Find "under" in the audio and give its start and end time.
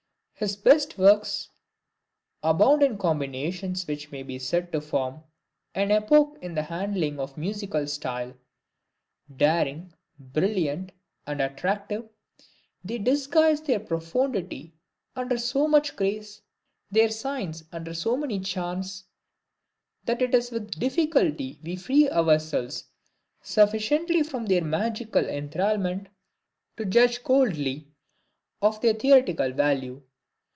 15.15-15.37, 17.71-17.93